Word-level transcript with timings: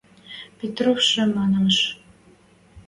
–Петровшы 0.57 1.23
манеш. 1.35 1.77